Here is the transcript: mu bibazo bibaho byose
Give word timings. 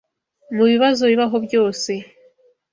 mu 0.55 0.63
bibazo 0.71 1.03
bibaho 1.11 1.37
byose 1.45 1.91